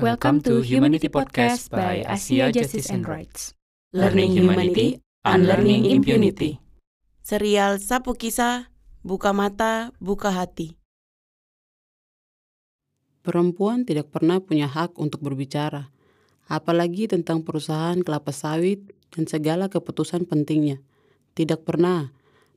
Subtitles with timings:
[0.00, 3.52] Welcome to Humanity Podcast by Asia Justice and Rights.
[3.92, 4.96] Learning Humanity,
[5.28, 6.56] Unlearning Impunity.
[7.20, 8.72] Serial Sapu Kisah,
[9.04, 10.72] Buka Mata, Buka Hati.
[13.20, 15.92] Perempuan tidak pernah punya hak untuk berbicara,
[16.48, 18.80] apalagi tentang perusahaan kelapa sawit
[19.12, 20.80] dan segala keputusan pentingnya.
[21.36, 22.08] Tidak pernah.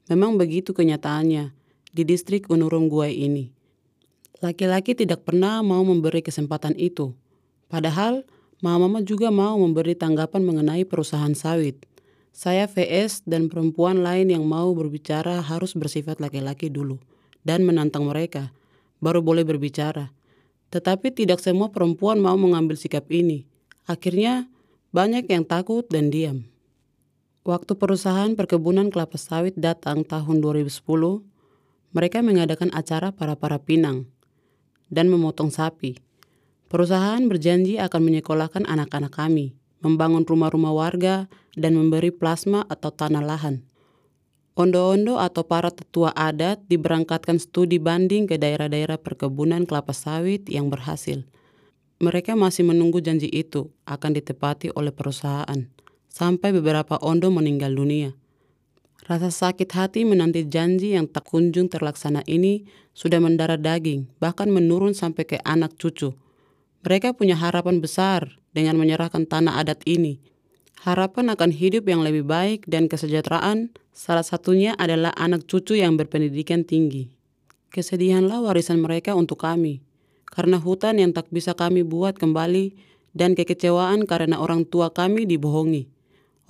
[0.07, 1.51] Memang begitu kenyataannya
[1.91, 3.51] di distrik Unurum Guai ini.
[4.39, 7.11] Laki-laki tidak pernah mau memberi kesempatan itu
[7.73, 8.21] Padahal
[8.61, 11.81] mama juga mau memberi tanggapan mengenai perusahaan sawit.
[12.29, 17.01] Saya VS dan perempuan lain yang mau berbicara harus bersifat laki-laki dulu
[17.41, 18.53] dan menantang mereka,
[19.01, 20.13] baru boleh berbicara.
[20.69, 23.49] Tetapi tidak semua perempuan mau mengambil sikap ini.
[23.89, 24.45] Akhirnya
[24.93, 26.45] banyak yang takut dan diam.
[27.41, 30.77] Waktu perusahaan perkebunan kelapa sawit datang tahun 2010,
[31.89, 34.05] mereka mengadakan acara para-para pinang
[34.93, 36.12] dan memotong sapi.
[36.71, 43.61] Perusahaan berjanji akan menyekolahkan anak-anak kami, membangun rumah-rumah warga, dan memberi plasma atau tanah lahan.
[44.53, 51.25] Ondo-ondo atau para tetua adat diberangkatkan studi banding ke daerah-daerah perkebunan kelapa sawit yang berhasil.
[51.97, 55.67] Mereka masih menunggu janji itu akan ditepati oleh perusahaan,
[56.09, 58.13] sampai beberapa ondo meninggal dunia.
[59.03, 62.63] Rasa sakit hati menanti janji yang tak kunjung terlaksana ini
[62.95, 66.13] sudah mendarah daging, bahkan menurun sampai ke anak cucu
[66.83, 70.19] mereka punya harapan besar dengan menyerahkan tanah adat ini.
[70.83, 76.67] Harapan akan hidup yang lebih baik dan kesejahteraan, salah satunya adalah anak cucu yang berpendidikan
[76.67, 77.07] tinggi.
[77.71, 79.79] Kesedihanlah warisan mereka untuk kami,
[80.27, 82.75] karena hutan yang tak bisa kami buat kembali
[83.15, 85.87] dan kekecewaan karena orang tua kami dibohongi.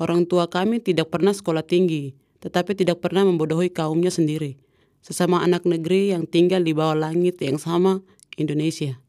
[0.02, 4.58] Orang tua kami tidak pernah sekolah tinggi, tetapi tidak pernah membodohi kaumnya sendiri.
[5.06, 8.02] Sesama anak negeri yang tinggal di bawah langit yang sama,
[8.40, 9.03] Indonesia.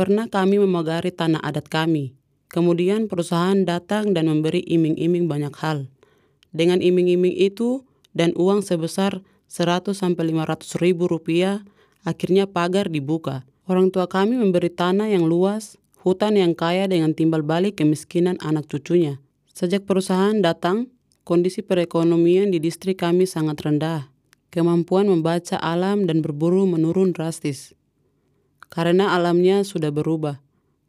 [0.00, 2.16] Pernah kami memagari tanah adat kami.
[2.48, 5.92] Kemudian perusahaan datang dan memberi iming-iming banyak hal.
[6.56, 7.84] Dengan iming-iming itu
[8.16, 9.20] dan uang sebesar
[9.52, 11.60] 100 sampai 500 ribu rupiah,
[12.00, 13.44] akhirnya pagar dibuka.
[13.68, 18.72] Orang tua kami memberi tanah yang luas, hutan yang kaya dengan timbal balik kemiskinan anak
[18.72, 19.20] cucunya.
[19.52, 20.88] Sejak perusahaan datang,
[21.28, 24.08] kondisi perekonomian di distrik kami sangat rendah.
[24.48, 27.76] Kemampuan membaca alam dan berburu menurun drastis
[28.70, 30.38] karena alamnya sudah berubah.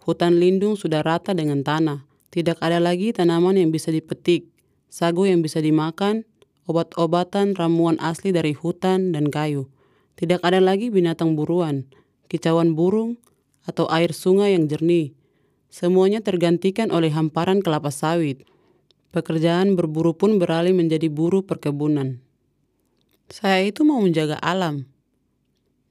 [0.05, 2.05] Hutan lindung sudah rata dengan tanah.
[2.31, 4.47] Tidak ada lagi tanaman yang bisa dipetik,
[4.87, 6.23] sagu yang bisa dimakan,
[6.63, 9.67] obat-obatan ramuan asli dari hutan dan kayu.
[10.15, 11.83] Tidak ada lagi binatang buruan,
[12.31, 13.19] kicauan burung,
[13.67, 15.11] atau air sungai yang jernih.
[15.67, 18.47] Semuanya tergantikan oleh hamparan kelapa sawit.
[19.11, 22.23] Pekerjaan berburu pun beralih menjadi buru perkebunan.
[23.27, 24.87] Saya itu mau menjaga alam,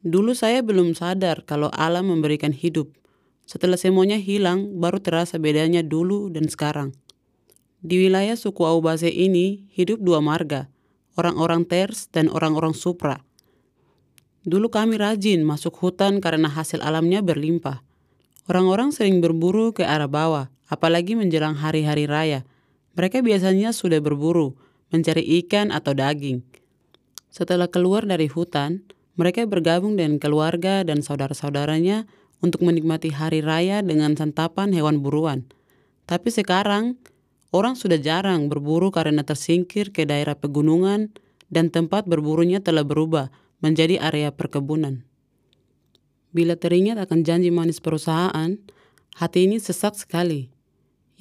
[0.00, 2.88] Dulu saya belum sadar kalau alam memberikan hidup.
[3.44, 6.96] Setelah semuanya hilang, baru terasa bedanya dulu dan sekarang.
[7.84, 10.72] Di wilayah suku Aubase ini hidup dua marga,
[11.20, 13.20] orang-orang Ters dan orang-orang Supra.
[14.48, 17.84] Dulu kami rajin masuk hutan karena hasil alamnya berlimpah.
[18.48, 22.48] Orang-orang sering berburu ke arah bawah, apalagi menjelang hari-hari raya.
[22.96, 24.56] Mereka biasanya sudah berburu,
[24.88, 26.40] mencari ikan atau daging.
[27.28, 28.80] Setelah keluar dari hutan,
[29.20, 32.08] mereka bergabung dengan keluarga dan saudara-saudaranya
[32.40, 35.44] untuk menikmati hari raya dengan santapan hewan buruan.
[36.08, 36.96] Tapi sekarang,
[37.52, 41.12] orang sudah jarang berburu karena tersingkir ke daerah pegunungan
[41.52, 43.28] dan tempat berburunya telah berubah
[43.60, 45.04] menjadi area perkebunan.
[46.32, 48.56] Bila teringat akan janji manis perusahaan,
[49.20, 50.48] hati ini sesak sekali.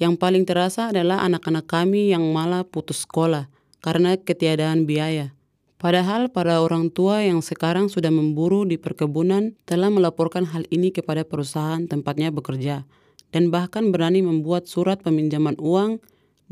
[0.00, 3.52] Yang paling terasa adalah anak-anak kami yang malah putus sekolah
[3.84, 5.36] karena ketiadaan biaya.
[5.80, 11.24] Padahal para orang tua yang sekarang sudah memburu di perkebunan telah melaporkan hal ini kepada
[11.24, 12.84] perusahaan tempatnya bekerja
[13.32, 15.96] dan bahkan berani membuat surat peminjaman uang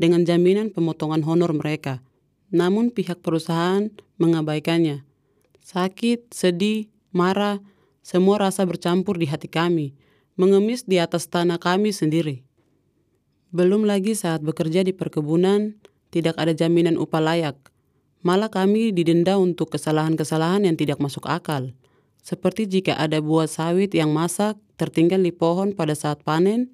[0.01, 2.01] dengan jaminan pemotongan honor mereka.
[2.49, 5.05] Namun pihak perusahaan mengabaikannya.
[5.61, 7.61] Sakit, sedih, marah,
[8.01, 9.93] semua rasa bercampur di hati kami,
[10.41, 12.41] mengemis di atas tanah kami sendiri.
[13.53, 15.77] Belum lagi saat bekerja di perkebunan,
[16.09, 17.69] tidak ada jaminan upah layak
[18.19, 21.71] Malah kami didenda untuk kesalahan-kesalahan yang tidak masuk akal.
[22.19, 26.67] Seperti jika ada buah sawit yang masak tertinggal di pohon pada saat panen,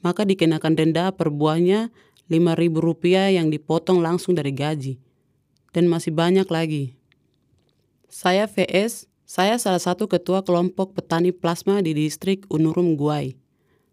[0.00, 1.92] maka dikenakan denda per buahnya
[2.32, 4.96] Rp5.000 yang dipotong langsung dari gaji.
[5.70, 6.96] Dan masih banyak lagi.
[8.08, 13.36] Saya VS, saya salah satu ketua kelompok petani plasma di distrik Unurum Guai.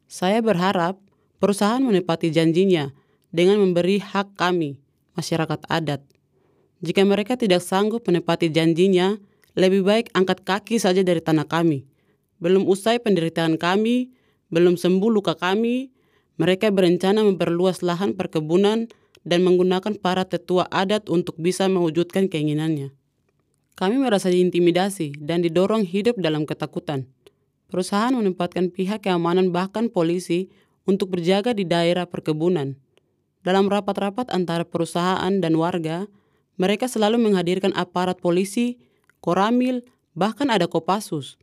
[0.08, 0.96] Saya berharap
[1.44, 2.96] perusahaan menepati janjinya
[3.34, 4.80] dengan memberi hak kami,
[5.18, 6.00] masyarakat adat,
[6.84, 9.16] jika mereka tidak sanggup menepati janjinya,
[9.56, 11.88] lebih baik angkat kaki saja dari tanah kami.
[12.44, 14.12] Belum usai penderitaan kami,
[14.52, 15.96] belum sembuh luka kami,
[16.36, 18.92] mereka berencana memperluas lahan perkebunan
[19.24, 22.92] dan menggunakan para tetua adat untuk bisa mewujudkan keinginannya.
[23.80, 27.08] Kami merasa diintimidasi dan didorong hidup dalam ketakutan.
[27.72, 30.52] Perusahaan menempatkan pihak keamanan bahkan polisi
[30.84, 32.76] untuk berjaga di daerah perkebunan.
[33.42, 36.06] Dalam rapat-rapat antara perusahaan dan warga,
[36.60, 38.78] mereka selalu menghadirkan aparat polisi,
[39.24, 39.82] koramil,
[40.14, 41.38] bahkan ada kopassus.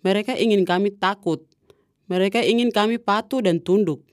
[0.00, 1.44] Mereka ingin kami takut.
[2.06, 4.06] Mereka ingin kami patuh dan tunduk.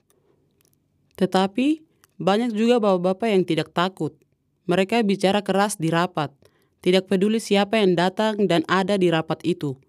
[1.14, 1.80] Tetapi
[2.18, 4.12] banyak juga bapak-bapak yang tidak takut.
[4.66, 6.34] Mereka bicara keras di rapat
[6.84, 9.80] tidak peduli siapa yang datang dan ada di rapat itu.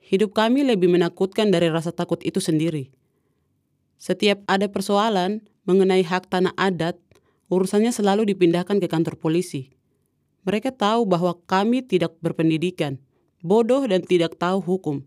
[0.00, 2.88] Hidup kami lebih menakutkan dari rasa takut itu sendiri.
[4.00, 6.96] Setiap ada persoalan mengenai hak tanah adat,
[7.52, 9.68] urusannya selalu dipindahkan ke kantor polisi.
[10.44, 12.96] Mereka tahu bahwa kami tidak berpendidikan,
[13.44, 15.04] bodoh dan tidak tahu hukum.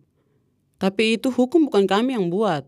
[0.78, 2.68] Tapi itu hukum bukan kami yang buat.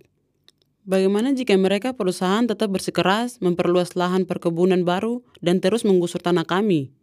[0.85, 6.93] Bagaimana jika mereka perusahaan tetap bersikeras memperluas lahan perkebunan baru dan terus menggusur tanah kami?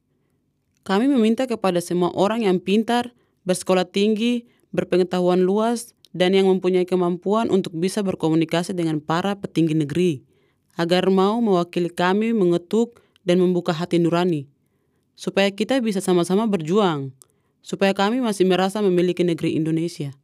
[0.86, 7.48] Kami meminta kepada semua orang yang pintar, bersekolah tinggi, berpengetahuan luas, dan yang mempunyai kemampuan
[7.48, 10.22] untuk bisa berkomunikasi dengan para petinggi negeri,
[10.76, 14.46] agar mau mewakili kami mengetuk dan membuka hati nurani,
[15.18, 17.12] supaya kita bisa sama-sama berjuang,
[17.60, 20.14] supaya kami masih merasa memiliki negeri Indonesia.